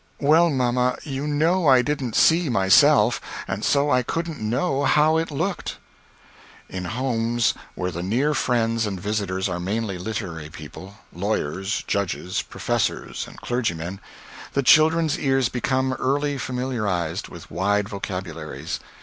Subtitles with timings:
[0.19, 5.29] "Well, mamma, you know I didn't see myself, and so I couldn't know how it
[5.29, 5.77] looked."
[6.67, 13.27] In homes where the near friends and visitors are mainly literary people lawyers, judges, professors
[13.27, 13.99] and clergymen
[14.53, 18.79] the children's ears become early familiarized with wide vocabularies.